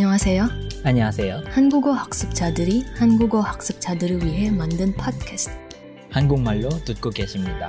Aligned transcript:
안녕하세요. 0.00 0.46
안녕하세요. 0.84 1.44
한국어 1.46 1.90
학습자들이 1.92 2.84
한국어 2.98 3.40
학습자들을 3.40 4.26
위해 4.26 4.50
만든 4.50 4.94
팟캐스트. 4.94 5.56
한국말로 6.10 6.68
듣고 6.84 7.08
계십니다. 7.08 7.66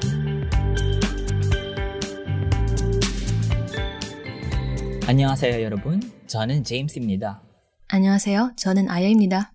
안녕하세요, 5.07 5.61
여러분. 5.63 6.01
저는 6.27 6.65
제임스입니다. 6.65 7.41
안녕하세요. 7.87 8.55
저는 8.57 8.89
아야입니다. 8.89 9.53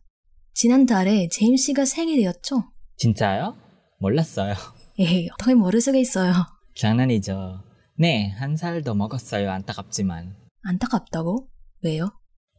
지난달에 0.54 1.29
제임스 1.30 1.64
씨가 1.64 1.84
생일이었죠? 1.84 2.64
진짜요? 2.96 3.54
몰랐어요. 4.00 4.54
에이, 4.98 5.29
어떻게 5.34 5.52
모를 5.52 5.82
수가 5.82 5.98
있어요. 5.98 6.32
장난이죠. 6.75 7.61
네, 7.98 8.31
한 8.31 8.57
살 8.57 8.82
더 8.82 8.95
먹었어요. 8.95 9.50
안타깝지만. 9.50 10.34
안타깝다고? 10.62 11.48
왜요? 11.84 12.09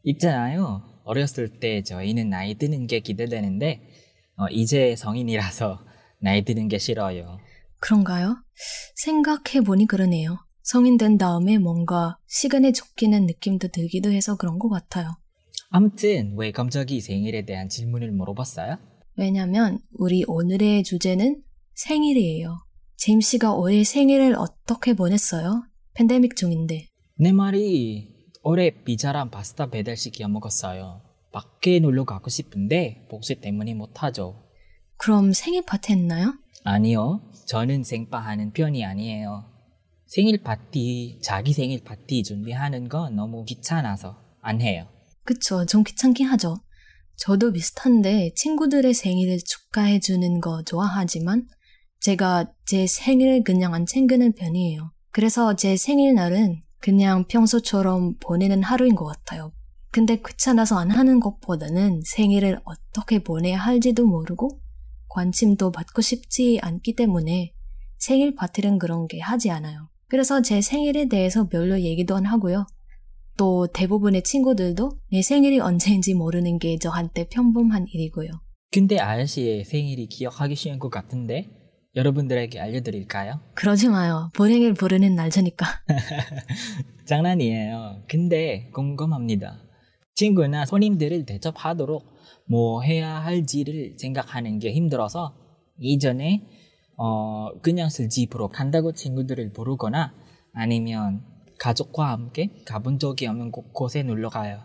있잖아요. 0.03 0.81
어렸을 1.03 1.59
때 1.59 1.83
저희는 1.83 2.29
나이 2.29 2.55
드는 2.55 2.87
게 2.87 2.99
기대되는데, 2.99 3.81
어, 4.37 4.47
이제 4.49 4.95
성인이라서 4.95 5.79
나이 6.19 6.43
드는 6.43 6.67
게 6.67 6.77
싫어요. 6.77 7.37
그런가요? 7.79 8.37
생각해보니 8.95 9.87
그러네요. 9.87 10.37
성인 10.61 10.97
된 10.97 11.17
다음에 11.17 11.57
뭔가 11.57 12.17
시간에 12.27 12.71
쫓기는 12.71 13.25
느낌도 13.25 13.67
들기도 13.67 14.11
해서 14.11 14.37
그런 14.37 14.57
것 14.57 14.69
같아요. 14.69 15.11
아무튼 15.69 16.35
왜 16.37 16.51
갑자기 16.51 17.01
생일에 17.01 17.45
대한 17.45 17.67
질문을 17.67 18.11
물어봤어요? 18.11 18.77
왜냐면 19.17 19.79
우리 19.99 20.23
오늘의 20.25 20.83
주제는 20.83 21.41
생일이에요. 21.75 22.57
제임스 22.95 23.31
씨가 23.31 23.53
올해 23.55 23.83
생일을 23.83 24.35
어떻게 24.37 24.93
보냈어요? 24.93 25.63
팬데믹 25.95 26.37
중인데. 26.37 26.87
내 27.17 27.31
말이 27.33 28.12
올해 28.45 28.71
비자랑 28.83 29.29
파스타 29.29 29.67
배달 29.67 29.95
시켜 29.95 30.27
먹었어요. 30.27 31.01
밖에 31.31 31.79
놀러 31.79 32.03
가고 32.03 32.29
싶은데 32.29 33.07
복수 33.09 33.35
때문에 33.39 33.73
못하죠. 33.73 34.43
그럼 34.97 35.31
생일 35.31 35.63
파티 35.65 35.93
했나요? 35.93 36.33
아니요. 36.65 37.21
저는 37.47 37.83
생파하는 37.83 38.51
편이 38.51 38.83
아니에요. 38.83 39.45
생일 40.07 40.43
파티, 40.43 41.19
자기 41.23 41.53
생일 41.53 41.83
파티 41.83 42.21
준비하는 42.23 42.89
건 42.89 43.15
너무 43.15 43.45
귀찮아서 43.45 44.17
안 44.41 44.59
해요. 44.61 44.87
그쵸. 45.23 45.65
좀 45.65 45.83
귀찮긴 45.83 46.27
하죠. 46.27 46.57
저도 47.15 47.53
비슷한데 47.53 48.33
친구들의 48.35 48.93
생일을 48.93 49.39
축하해주는 49.45 50.41
거 50.41 50.63
좋아하지만 50.63 51.47
제가 52.01 52.51
제 52.65 52.85
생일을 52.87 53.43
그냥 53.43 53.73
안 53.73 53.85
챙기는 53.85 54.33
편이에요. 54.33 54.91
그래서 55.11 55.55
제 55.55 55.77
생일날은 55.77 56.61
그냥 56.83 57.23
평소처럼 57.29 58.15
보내는 58.19 58.61
하루인 58.61 58.93
것 58.93 59.05
같아요. 59.05 59.53
근데 59.89 60.17
귀찮아서 60.17 60.77
안 60.77 60.91
하는 60.91 61.21
것보다는 61.21 62.01
생일을 62.03 62.59
어떻게 62.65 63.19
보내야 63.19 63.57
할지도 63.57 64.05
모르고 64.05 64.59
관심도 65.07 65.71
받고 65.71 66.01
싶지 66.01 66.59
않기 66.61 66.97
때문에 66.97 67.53
생일 67.99 68.35
파티는 68.35 68.79
그런 68.79 69.07
게 69.07 69.21
하지 69.21 69.49
않아요. 69.49 69.87
그래서 70.09 70.41
제 70.41 70.59
생일에 70.59 71.07
대해서 71.07 71.47
별로 71.47 71.79
얘기도 71.79 72.17
안 72.17 72.25
하고요. 72.25 72.67
또 73.37 73.67
대부분의 73.67 74.23
친구들도 74.23 74.91
내 75.09 75.21
생일이 75.21 75.61
언제인지 75.61 76.15
모르는 76.15 76.59
게 76.59 76.77
저한테 76.77 77.29
평범한 77.29 77.85
일이고요. 77.87 78.29
근데 78.71 78.99
아저씨의 78.99 79.63
생일이 79.63 80.07
기억하기 80.07 80.55
쉬운 80.55 80.79
것 80.79 80.89
같은데 80.89 81.49
여러분들에게 81.95 82.59
알려드릴까요? 82.59 83.39
그러지 83.53 83.89
마요. 83.89 84.29
불행을 84.33 84.73
부르는 84.73 85.15
날짜니까. 85.15 85.65
장난이에요. 87.05 88.03
근데 88.07 88.69
궁금합니다. 88.73 89.59
친구나 90.15 90.65
손님들을 90.65 91.25
대접하도록 91.25 92.03
뭐 92.47 92.81
해야 92.81 93.23
할지를 93.23 93.95
생각하는 93.97 94.59
게 94.59 94.71
힘들어서 94.71 95.35
이전에 95.79 96.47
어 96.97 97.51
그냥 97.61 97.89
술집으로 97.89 98.49
간다고 98.49 98.93
친구들을 98.93 99.53
부르거나 99.53 100.13
아니면 100.53 101.23
가족과 101.59 102.11
함께 102.11 102.49
가본 102.65 102.99
적이 102.99 103.27
없는 103.27 103.51
곳에 103.51 104.03
놀러 104.03 104.29
가요. 104.29 104.63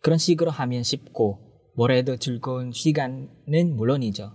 그런 0.00 0.18
식으로 0.18 0.50
하면 0.50 0.82
쉽고 0.82 1.38
뭐래도 1.76 2.16
즐거운 2.16 2.72
시간은 2.72 3.76
물론이죠. 3.76 4.32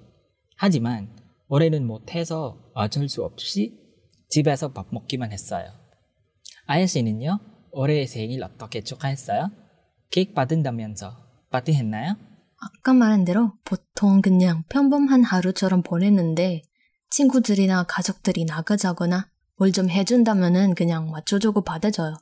하지만 0.56 1.17
올해는 1.48 1.86
못해서 1.86 2.58
어쩔 2.74 3.08
수 3.10 3.24
없이 3.24 3.78
집에서 4.30 4.74
밥 4.74 4.88
먹기만 4.92 5.32
했어요. 5.32 5.72
아야 6.66 6.86
씨는요? 6.86 7.40
올해 7.72 8.06
생일 8.06 8.44
어떻게 8.44 8.82
축하했어요? 8.82 9.50
케이크 10.12 10.34
받은다면서 10.34 11.16
파티 11.50 11.74
했나요? 11.74 12.16
아까 12.60 12.94
말한 12.94 13.24
대로 13.24 13.54
보통 13.64 14.22
그냥 14.22 14.64
평범한 14.70 15.24
하루처럼 15.24 15.84
보냈는데 15.84 16.64
친구들이나 17.10 17.84
가족들이 17.84 18.46
나가자거나 18.46 19.30
뭘 19.58 19.72
좀 19.72 19.90
해준다면은 19.90 20.76
그냥 20.76 21.10
맞춰주고 21.10 21.62
받아줘요. 21.64 22.14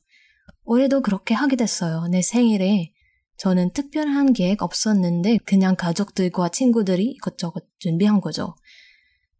올해도 0.63 1.01
그렇게 1.01 1.33
하게 1.33 1.55
됐어요. 1.55 2.07
내 2.07 2.21
생일에 2.21 2.91
저는 3.37 3.71
특별한 3.73 4.33
계획 4.33 4.61
없었는데 4.61 5.39
그냥 5.45 5.75
가족들과 5.75 6.49
친구들이 6.49 7.03
이것저것 7.05 7.65
준비한 7.79 8.21
거죠. 8.21 8.55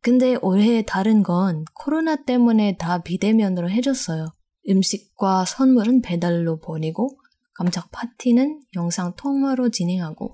근데 0.06 0.38
올해 0.44 0.84
다른 0.84 1.24
건 1.24 1.66
코로나 1.74 2.16
때문에 2.16 2.78
다 2.78 3.02
비대면으로 3.02 3.72
해줬어요. 3.72 4.28
음식과 4.70 5.46
선물은 5.46 6.04
배달로 6.04 6.60
보내고 6.60 7.18
깜짝 7.56 7.90
파티는 7.92 8.62
영상 8.76 9.16
통화로 9.16 9.70
진행하고 9.70 10.32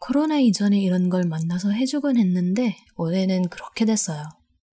코로나 0.00 0.40
이전에 0.40 0.80
이런 0.80 1.10
걸 1.10 1.22
만나서 1.28 1.70
해주곤 1.70 2.16
했는데 2.16 2.74
올해는 2.96 3.50
그렇게 3.50 3.84
됐어요. 3.84 4.24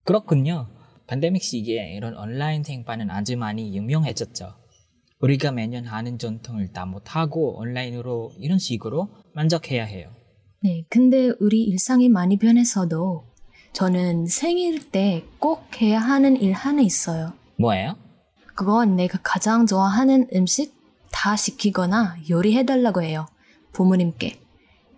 그렇군요. 0.05 0.69
팬데믹 1.05 1.43
시기에 1.43 1.93
이런 1.95 2.17
온라인 2.17 2.63
생파는 2.63 3.11
아주 3.11 3.37
많이 3.37 3.77
유명해졌죠. 3.77 4.55
우리가 5.19 5.51
매년 5.51 5.85
하는 5.85 6.17
전통을 6.17 6.71
다 6.73 6.87
못하고 6.87 7.59
온라인으로 7.59 8.31
이런 8.39 8.57
식으로 8.57 9.13
만족해야 9.35 9.85
해요. 9.85 10.09
네, 10.63 10.83
근데 10.89 11.31
우리 11.39 11.61
일상이 11.61 12.09
많이 12.09 12.37
변해서도 12.37 13.30
저는 13.73 14.27
생일 14.27 14.91
때 14.91 15.25
꼭 15.39 15.81
해야 15.81 15.99
하는 15.99 16.35
일 16.39 16.53
하나 16.53 16.81
있어요. 16.81 17.33
뭐예요? 17.57 17.95
그건 18.53 18.95
내가 18.95 19.17
가장 19.23 19.65
좋아하는 19.65 20.27
음식 20.35 20.75
다 21.11 21.35
시키거나 21.35 22.17
요리해달라고 22.29 23.01
해요. 23.01 23.27
부모님께. 23.73 24.39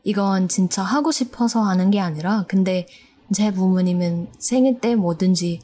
이건 0.04 0.48
진짜 0.48 0.84
하고 0.84 1.12
싶어서 1.12 1.62
하는 1.62 1.92
게 1.92 2.00
아니라, 2.00 2.46
근데 2.48 2.88
제 3.32 3.52
부모님은 3.52 4.30
생일 4.38 4.82
때 4.82 4.96
뭐든지, 4.96 5.62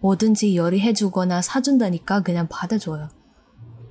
뭐든지 0.00 0.56
요리해주거나 0.56 1.42
사준다니까 1.42 2.20
그냥 2.22 2.46
받아줘요. 2.48 3.08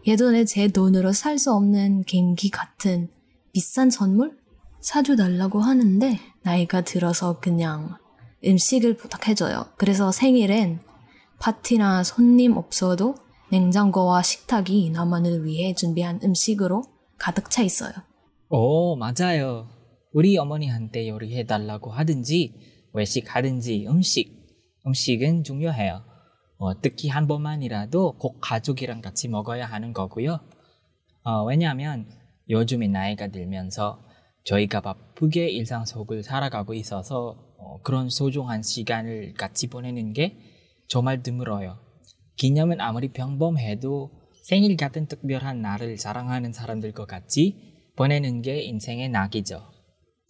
예전에 0.07 0.45
제 0.45 0.67
돈으로 0.67 1.11
살 1.11 1.37
수 1.37 1.53
없는 1.53 2.05
gen기 2.05 2.49
같은 2.49 3.09
비싼 3.51 3.89
선물? 3.89 4.37
사줘달라고 4.79 5.59
하는데, 5.61 6.19
나이가 6.43 6.81
들어서 6.81 7.39
그냥 7.39 7.97
음식을 8.45 8.97
부탁해줘요. 8.97 9.65
그래서 9.77 10.11
생일엔 10.11 10.79
파티나 11.39 12.03
손님 12.03 12.57
없어도 12.57 13.15
냉장고와 13.51 14.21
식탁이 14.23 14.89
나만을 14.91 15.45
위해 15.45 15.73
준비한 15.73 16.19
음식으로 16.23 16.83
가득 17.17 17.49
차 17.49 17.61
있어요. 17.61 17.93
오, 18.49 18.95
맞아요. 18.95 19.69
우리 20.11 20.37
어머니한테 20.37 21.09
요리해달라고 21.09 21.91
하든지, 21.91 22.89
외식하든지 22.93 23.87
음식, 23.87 24.31
음식은 24.85 25.43
중요해요. 25.43 26.03
어, 26.57 26.79
특히 26.81 27.09
한 27.09 27.27
번만이라도 27.27 28.17
꼭 28.17 28.39
가족이랑 28.41 29.01
같이 29.01 29.27
먹어야 29.27 29.65
하는 29.65 29.91
거고요. 29.93 30.39
어, 31.23 31.43
왜냐하면 31.45 32.07
요즘에 32.49 32.87
나이가 32.87 33.27
들면서 33.27 33.99
저희가 34.45 34.81
바쁘게 34.81 35.49
일상 35.49 35.85
속을 35.85 36.23
살아가고 36.23 36.73
있어서 36.73 37.52
어, 37.65 37.79
그런 37.81 38.09
소중한 38.09 38.61
시간을 38.63 39.33
같이 39.35 39.67
보내는 39.67 40.13
게 40.13 40.37
정말 40.87 41.23
드물어요. 41.23 41.77
기념은 42.35 42.81
아무리 42.81 43.09
평범해도 43.09 44.11
생일 44.43 44.75
같은 44.75 45.07
특별한 45.07 45.61
날을 45.61 45.97
자랑하는 45.97 46.51
사람들과 46.51 47.05
같이 47.05 47.55
보내는 47.95 48.41
게 48.41 48.61
인생의 48.61 49.09
낙이죠. 49.09 49.71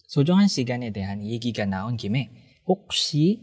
소중한 0.08 0.48
시간에 0.48 0.92
대한 0.92 1.26
얘기가 1.26 1.66
나온 1.66 1.98
김에 1.98 2.30
혹시 2.68 3.42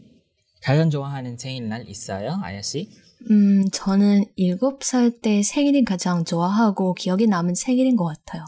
가장 0.61 0.89
좋아하는 0.89 1.37
생일날 1.37 1.89
있어요, 1.89 2.39
아야 2.43 2.61
씨? 2.61 2.89
음, 3.29 3.65
저는 3.71 4.25
7살 4.37 5.21
때 5.21 5.43
생일이 5.43 5.83
가장 5.83 6.23
좋아하고 6.23 6.93
기억에 6.93 7.25
남은 7.25 7.55
생일인 7.55 7.95
것 7.95 8.05
같아요. 8.05 8.45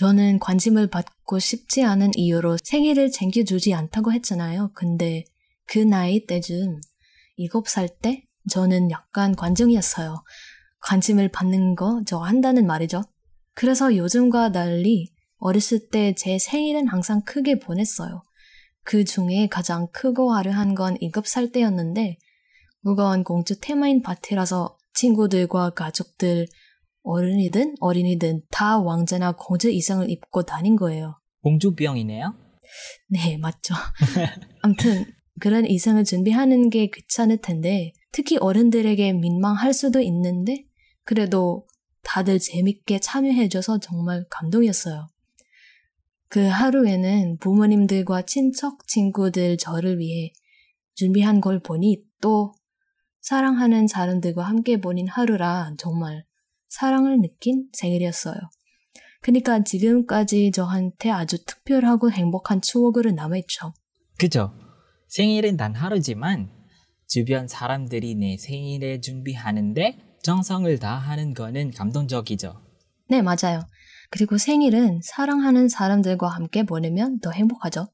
저는 0.00 0.38
관심을 0.38 0.86
받고 0.86 1.38
싶지 1.38 1.84
않은 1.84 2.12
이유로 2.16 2.56
생일을 2.64 3.10
챙겨주지 3.10 3.74
않다고 3.74 4.14
했잖아요. 4.14 4.70
근데 4.72 5.24
그 5.66 5.78
나이 5.78 6.24
때쯤 6.24 6.80
7살 7.38 8.00
때 8.00 8.24
저는 8.48 8.90
약간 8.90 9.36
관중이었어요. 9.36 10.24
관심을 10.80 11.28
받는 11.28 11.74
거저 11.74 12.16
한다는 12.16 12.66
말이죠. 12.66 13.02
그래서 13.54 13.94
요즘과 13.94 14.52
달리 14.52 15.10
어렸을 15.36 15.90
때 15.90 16.14
제 16.16 16.38
생일은 16.38 16.88
항상 16.88 17.20
크게 17.20 17.58
보냈어요. 17.58 18.22
그 18.84 19.04
중에 19.04 19.48
가장 19.50 19.86
크고 19.92 20.32
화려한 20.32 20.74
건 20.74 20.96
7살 21.02 21.52
때였는데, 21.52 22.16
무거운 22.80 23.22
공주 23.22 23.60
테마인 23.60 24.00
파티라서 24.00 24.78
친구들과 24.94 25.74
가족들, 25.74 26.46
어른이든 27.02 27.76
어린이든 27.80 28.42
다 28.50 28.78
왕자나 28.78 29.32
공주 29.32 29.70
이상을 29.70 30.08
입고 30.10 30.42
다닌 30.42 30.76
거예요. 30.76 31.14
공주병이네요. 31.42 32.34
네, 33.08 33.36
맞죠. 33.38 33.74
암튼 34.62 35.06
그런 35.40 35.66
이상을 35.66 36.02
준비하는 36.04 36.70
게 36.70 36.90
귀찮을 36.90 37.38
텐데 37.38 37.92
특히 38.12 38.36
어른들에게 38.36 39.14
민망할 39.14 39.72
수도 39.72 40.00
있는데 40.00 40.64
그래도 41.04 41.66
다들 42.02 42.38
재밌게 42.38 43.00
참여해줘서 43.00 43.78
정말 43.78 44.24
감동이었어요. 44.30 45.08
그 46.28 46.46
하루에는 46.46 47.38
부모님들과 47.38 48.22
친척, 48.22 48.86
친구들 48.86 49.56
저를 49.56 49.98
위해 49.98 50.32
준비한 50.94 51.40
걸 51.40 51.60
보니 51.60 52.04
또 52.20 52.54
사랑하는 53.20 53.86
사람들과 53.88 54.44
함께 54.44 54.80
보낸 54.80 55.08
하루라 55.08 55.74
정말 55.78 56.24
사랑을 56.70 57.20
느낀 57.20 57.68
생일이었어요. 57.72 58.36
그러니까 59.20 59.62
지금까지 59.62 60.50
저한테 60.52 61.10
아주 61.10 61.44
특별하고 61.44 62.10
행복한 62.10 62.62
추억으로 62.62 63.10
남아있죠. 63.10 63.74
그죠? 64.18 64.52
생일은 65.08 65.56
단 65.56 65.74
하루지만 65.74 66.50
주변 67.06 67.48
사람들이 67.48 68.14
내 68.14 68.36
생일에 68.38 69.00
준비하는데 69.00 69.98
정성을 70.22 70.78
다하는 70.78 71.34
거는 71.34 71.72
감동적이죠. 71.72 72.54
네, 73.08 73.20
맞아요. 73.20 73.66
그리고 74.10 74.38
생일은 74.38 75.00
사랑하는 75.02 75.68
사람들과 75.68 76.28
함께 76.28 76.62
보내면 76.62 77.20
더 77.20 77.30
행복하죠. 77.30 77.88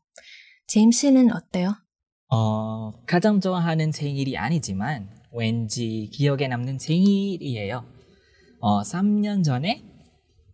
제임 0.66 0.90
씨는 0.90 1.32
어때요? 1.32 1.74
어, 2.28 2.92
가장 3.06 3.40
좋아하는 3.40 3.92
생일이 3.92 4.36
아니지만 4.36 5.08
왠지 5.32 6.10
기억에 6.12 6.48
남는 6.48 6.78
생일이에요. 6.78 7.95
어, 8.60 8.82
3년 8.82 9.44
전에 9.44 9.84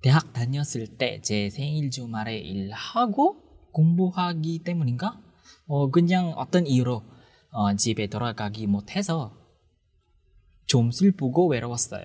대학 0.02 0.32
다녔을 0.32 0.98
때 0.98 1.20
제 1.22 1.48
생일 1.50 1.90
주말에 1.90 2.38
일하고 2.38 3.36
공부하기 3.72 4.60
때문인가? 4.64 5.20
어, 5.66 5.90
그냥 5.90 6.30
어떤 6.36 6.66
이유로 6.66 7.02
어, 7.52 7.76
집에 7.76 8.06
돌아가기 8.08 8.66
못해서 8.66 9.36
좀 10.66 10.90
슬프고 10.90 11.48
외로웠어요. 11.48 12.04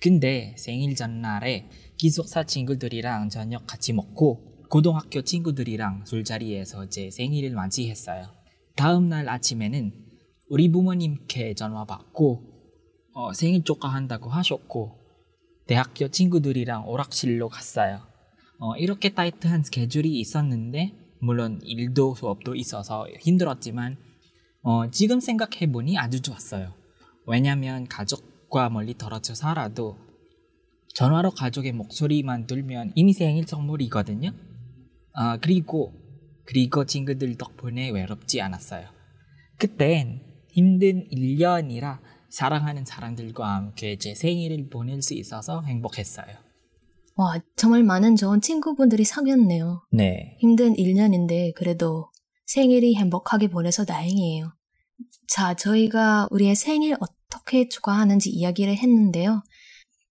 근데 0.00 0.54
생일 0.56 0.96
전날에 0.96 1.68
기숙사 1.98 2.44
친구들이랑 2.44 3.28
저녁 3.28 3.66
같이 3.66 3.92
먹고 3.92 4.64
고등학교 4.70 5.22
친구들이랑 5.22 6.06
술자리에서 6.06 6.88
제 6.88 7.10
생일을 7.10 7.50
맞이했어요. 7.52 8.26
다음 8.76 9.08
날 9.08 9.28
아침에는 9.28 9.92
우리 10.48 10.70
부모님께 10.70 11.54
전화 11.54 11.84
받고 11.84 12.42
어, 13.14 13.32
생일 13.32 13.62
축하한다고 13.64 14.30
하셨고 14.30 14.99
대학교 15.70 16.08
친구들이랑 16.08 16.88
오락실로 16.88 17.48
갔어요. 17.48 18.00
어, 18.58 18.74
이렇게 18.74 19.10
타이트한 19.10 19.62
스케줄이 19.62 20.18
있었는데 20.18 20.94
물론 21.20 21.60
일도 21.62 22.16
수업도 22.16 22.56
있어서 22.56 23.06
힘들었지만 23.20 23.96
어, 24.62 24.90
지금 24.90 25.20
생각해보니 25.20 25.96
아주 25.96 26.22
좋았어요. 26.22 26.74
왜냐면 27.24 27.86
가족과 27.86 28.68
멀리 28.68 28.98
떨어져 28.98 29.36
살아도 29.36 29.96
전화로 30.94 31.30
가족의 31.30 31.70
목소리만 31.70 32.48
들면 32.48 32.90
이미 32.96 33.12
생일 33.12 33.46
선물이거든요. 33.46 34.32
아, 35.12 35.36
그리고, 35.36 35.94
그리고 36.46 36.84
친구들 36.84 37.36
덕분에 37.36 37.90
외롭지 37.90 38.40
않았어요. 38.40 38.88
그땐 39.56 40.20
힘든 40.48 41.08
1년이라 41.12 42.00
사랑하는 42.30 42.84
사람들과 42.84 43.54
함께 43.56 43.96
제 43.98 44.14
생일을 44.14 44.68
보낼 44.70 45.02
수 45.02 45.14
있어서 45.14 45.62
행복했어요. 45.62 46.26
와, 47.16 47.38
정말 47.56 47.82
많은 47.82 48.16
좋은 48.16 48.40
친구분들이 48.40 49.04
사귀었네요. 49.04 49.82
네. 49.92 50.36
힘든 50.38 50.74
1년인데 50.74 51.52
그래도 51.54 52.08
생일이 52.46 52.94
행복하게 52.94 53.48
보내서 53.48 53.84
다행이에요. 53.84 54.52
자, 55.28 55.54
저희가 55.54 56.28
우리의 56.30 56.54
생일 56.54 56.96
어떻게 57.00 57.68
축하하는지 57.68 58.30
이야기를 58.30 58.76
했는데요. 58.76 59.42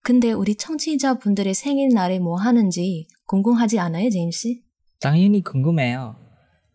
근데 0.01 0.31
우리 0.31 0.55
청취자분들의 0.55 1.53
생일날에 1.53 2.19
뭐 2.19 2.37
하는지 2.37 3.07
궁금하지 3.25 3.79
않아요, 3.79 4.09
제임 4.09 4.31
씨? 4.31 4.63
당연히 4.99 5.41
궁금해요. 5.41 6.15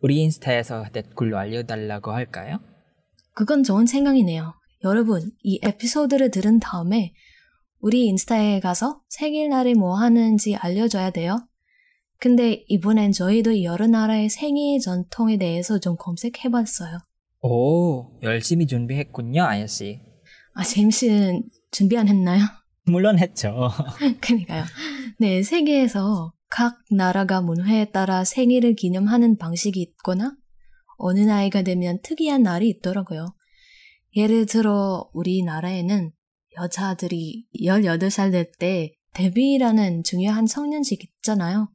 우리 0.01 0.21
인스타에서 0.21 0.85
댓글로 0.91 1.37
알려달라고 1.37 2.11
할까요? 2.11 2.59
그건 3.33 3.63
좋은 3.63 3.85
생각이네요. 3.85 4.53
여러분, 4.85 5.31
이 5.41 5.59
에피소드를 5.63 6.29
들은 6.29 6.59
다음에 6.59 7.11
우리 7.79 8.05
인스타에 8.05 8.59
가서 8.59 9.01
생일날에 9.09 9.73
뭐 9.73 9.95
하는지 9.95 10.55
알려줘야 10.55 11.09
돼요. 11.09 11.39
근데 12.19 12.63
이번엔 12.67 13.11
저희도 13.11 13.63
여러 13.63 13.87
나라의 13.87 14.29
생일 14.29 14.79
전통에 14.79 15.37
대해서 15.37 15.79
좀 15.79 15.95
검색해봤어요. 15.97 16.99
오, 17.41 18.11
열심히 18.21 18.67
준비했군요, 18.67 19.43
아야씨. 19.43 20.01
아, 20.53 20.63
제임씨는 20.63 21.49
준비 21.71 21.97
안 21.97 22.07
했나요? 22.07 22.43
물론 22.85 23.17
했죠. 23.17 23.71
그러니까요. 24.21 24.65
네, 25.19 25.41
세계에서 25.41 26.31
각 26.47 26.77
나라가 26.91 27.41
문화에 27.41 27.85
따라 27.85 28.23
생일을 28.23 28.75
기념하는 28.75 29.37
방식이 29.39 29.81
있거나 29.81 30.35
어느 30.97 31.21
나이가 31.21 31.63
되면 31.63 31.99
특이한 32.03 32.43
날이 32.43 32.69
있더라고요. 32.69 33.33
예를 34.15 34.45
들어 34.45 35.09
우리나라에는 35.13 36.11
여자들이 36.57 37.47
18살 37.61 38.31
될 38.31 38.51
때 38.57 38.93
데뷔라는 39.13 40.03
중요한 40.03 40.45
성년식 40.47 41.03
있잖아요. 41.03 41.69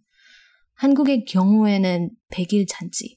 한국의 0.75 1.25
경우에는 1.25 2.10
100일 2.31 2.66
잔치. 2.69 3.16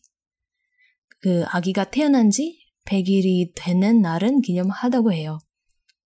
그 1.22 1.44
아기가 1.48 1.86
태어난 1.86 2.30
지 2.30 2.60
100일이 2.86 3.54
되는 3.56 4.02
날은 4.02 4.42
기념하다고 4.42 5.14
해요. 5.14 5.40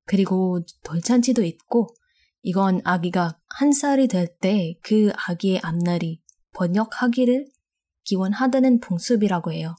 그리고 0.05 0.60
돌잔치도 0.84 1.43
있고 1.43 1.88
이건 2.41 2.81
아기가 2.84 3.39
한 3.48 3.72
살이 3.72 4.07
될 4.07 4.38
때 4.39 4.75
그 4.84 5.12
아기의 5.27 5.60
앞날이 5.63 6.22
번역하기를 6.53 7.50
기원하다는 8.03 8.81
풍습이라고 8.81 9.53
해요. 9.53 9.75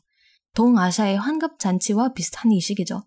동아시아의 0.55 1.19
환갑잔치와 1.19 2.14
비슷한 2.14 2.50
이식이죠. 2.50 3.02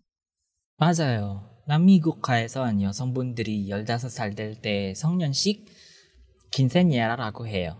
맞아요. 0.79 1.43
남미 1.67 1.99
국가에선 1.99 2.81
여성분들이 2.81 3.67
15살 3.67 4.37
될 4.37 4.55
때 4.61 4.93
성년식 4.95 5.65
긴센예라라고 6.51 7.47
해요. 7.47 7.77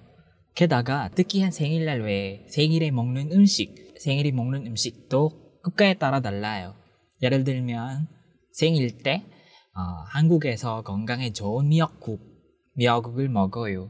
게다가 0.54 1.08
특이한 1.08 1.52
생일날 1.52 2.02
외에 2.02 2.46
생일에 2.50 2.92
먹는 2.92 3.32
음식, 3.32 3.96
생일에 3.98 4.32
먹는 4.32 4.68
음식도 4.68 5.62
국가에 5.64 5.94
따라 5.94 6.20
달라요. 6.20 6.76
예를 7.22 7.46
들면 7.46 8.10
생일 8.52 8.98
때 8.98 9.24
어, 9.74 10.04
한국에서 10.10 10.82
건강에 10.82 11.32
좋은 11.32 11.70
미역국, 11.70 12.20
미역국을 12.76 13.30
먹어요. 13.30 13.90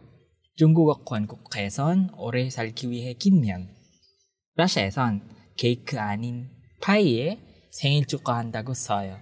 중국어 0.55 1.03
권국에선 1.03 2.11
오래 2.15 2.47
살기 2.51 2.91
위해 2.91 3.13
긴면, 3.13 3.69
러시아에선 4.55 5.27
케이크 5.57 5.99
아닌 5.99 6.51
파이에 6.81 7.48
생일 7.71 8.05
축하한다고 8.05 8.73
써요. 8.73 9.17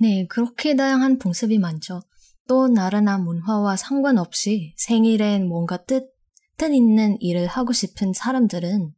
네, 0.00 0.26
그렇게 0.26 0.74
다양한 0.76 1.18
풍습이 1.18 1.58
많죠. 1.58 2.02
또 2.48 2.68
나라나 2.68 3.18
문화와 3.18 3.76
상관없이 3.76 4.74
생일엔 4.76 5.48
뭔가 5.48 5.76
뜻, 5.84 6.10
뜻 6.56 6.72
있는 6.74 7.16
일을 7.20 7.46
하고 7.46 7.72
싶은 7.72 8.12
사람들은 8.12 8.92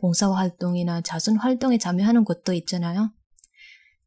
봉사활동이나 0.00 1.00
자선활동에 1.00 1.78
참여하는 1.78 2.24
곳도 2.24 2.52
있잖아요. 2.52 3.10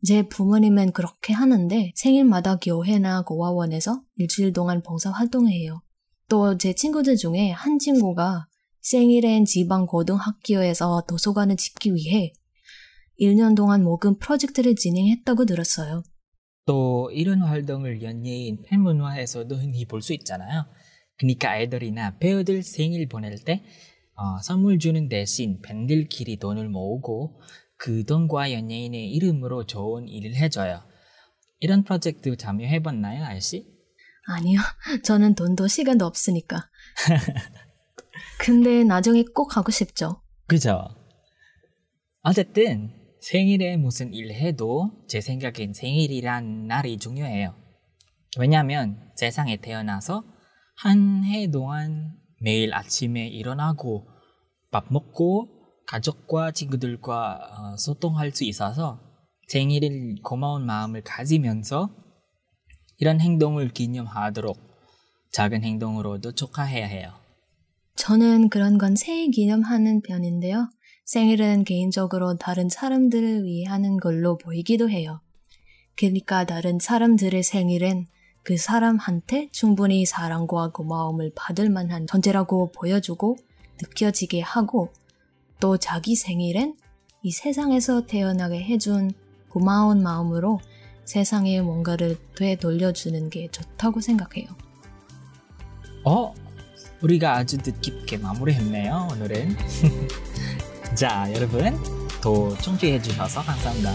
제 0.05 0.21
부모님은 0.27 0.91
그렇게 0.91 1.33
하는데 1.33 1.91
생일마다 1.95 2.57
교회나 2.57 3.23
고아원에서 3.23 4.03
일주일 4.15 4.53
동안 4.53 4.83
봉사활동을 4.83 5.51
해요. 5.51 5.81
또 6.29 6.55
제 6.57 6.73
친구들 6.73 7.15
중에 7.15 7.51
한 7.51 7.79
친구가 7.79 8.47
생일엔 8.81 9.45
지방 9.45 9.85
고등학교에서 9.87 11.03
도서관을 11.07 11.57
짓기 11.57 11.95
위해 11.95 12.31
1년 13.19 13.55
동안 13.55 13.83
모금 13.83 14.17
프로젝트를 14.19 14.75
진행했다고 14.75 15.45
들었어요. 15.45 16.03
또 16.65 17.09
이런 17.13 17.41
활동을 17.41 18.01
연예인 18.03 18.61
팬문화에서도 18.63 19.55
흔히 19.55 19.85
볼 19.85 20.01
수 20.01 20.13
있잖아요. 20.13 20.65
그러니까 21.17 21.59
애들이나 21.59 22.17
배우들 22.19 22.61
생일 22.63 23.07
보낼 23.07 23.37
때 23.43 23.63
어, 24.15 24.41
선물 24.41 24.77
주는 24.79 25.07
대신 25.09 25.61
팬들끼리 25.61 26.37
돈을 26.37 26.69
모으고 26.69 27.39
그 27.77 28.03
돈과 28.05 28.51
연예인의 28.51 29.11
이름으로 29.13 29.65
좋은 29.65 30.07
일을 30.07 30.35
해줘요. 30.35 30.81
이런 31.59 31.83
프로젝트 31.83 32.35
참여해봤나요, 32.35 33.23
아저씨? 33.25 33.65
아니요. 34.27 34.59
저는 35.03 35.35
돈도 35.35 35.67
시간도 35.67 36.05
없으니까. 36.05 36.69
근데 38.39 38.83
나중에 38.83 39.23
꼭 39.33 39.55
하고 39.57 39.71
싶죠. 39.71 40.21
그죠? 40.47 40.87
어쨌든 42.21 42.91
생일에 43.21 43.77
무슨 43.77 44.13
일 44.13 44.31
해도 44.31 44.91
제 45.07 45.21
생각엔 45.21 45.73
생일이란 45.73 46.67
날이 46.67 46.97
중요해요. 46.97 47.55
왜냐하면 48.37 49.11
세상에 49.15 49.57
태어나서 49.57 50.23
한 50.75 51.23
해 51.23 51.49
동안 51.49 52.13
매일 52.41 52.73
아침에 52.73 53.27
일어나고 53.27 54.07
밥 54.71 54.91
먹고 54.91 55.49
가족과 55.87 56.51
친구들과 56.51 57.39
어, 57.73 57.77
소통할 57.77 58.31
수 58.31 58.43
있어서 58.43 58.99
생일을 59.47 60.17
고마운 60.23 60.65
마음을 60.65 61.01
가지면서 61.01 61.89
이런 62.99 63.21
행동을 63.21 63.69
기념하도록 63.69 64.57
작은 65.31 65.63
행동으로도 65.63 66.33
축하해야 66.33 66.85
해요. 66.85 67.13
저는 67.95 68.49
그런 68.49 68.77
건 68.77 68.95
생일 68.95 69.31
기념하는 69.31 70.01
편인데요. 70.01 70.69
생일은 71.07 71.63
개인적으로 71.63 72.35
다른 72.35 72.67
사람들을 72.67 73.45
위해 73.45 73.65
하는 73.65 73.95
걸로 73.95 74.37
보이기도 74.37 74.89
해요. 74.89 75.21
그러니까 75.95 76.45
다른 76.45 76.79
사람들의 76.79 77.43
생일은 77.43 78.07
그 78.43 78.57
사람한테 78.57 79.47
충분히 79.53 80.05
사랑과 80.05 80.69
고마움을 80.71 81.31
받을 81.33 81.69
만한 81.69 82.07
존재라고 82.07 82.73
보여주고 82.73 83.37
느껴지게 83.81 84.41
하고 84.41 84.91
또 85.61 85.77
자기 85.77 86.13
생일엔 86.17 86.75
이 87.23 87.31
세상에서 87.31 88.05
태어나게 88.05 88.61
해준 88.61 89.11
고마운 89.47 90.03
마음으로 90.03 90.59
세상에 91.05 91.61
뭔가를 91.61 92.17
되돌려주는 92.35 93.29
게 93.29 93.47
좋다고 93.49 94.01
생각해요. 94.01 94.49
어? 96.03 96.33
우리가 97.01 97.35
아주 97.37 97.57
뜻깊게 97.59 98.17
마무리했네요, 98.17 99.07
오늘은. 99.11 99.55
자, 100.97 101.31
여러분. 101.35 101.77
또 102.23 102.57
청취해 102.57 102.99
주셔서 102.99 103.43
감사합니다. 103.43 103.91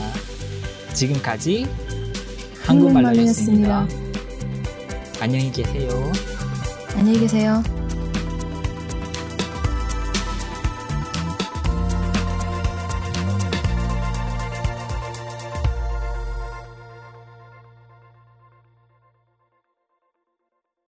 지금까지 0.95 1.67
한국말로였습니다. 2.61 3.89
안녕히 5.21 5.51
계세요. 5.51 6.13
안녕히 6.95 7.19
계세요. 7.19 7.61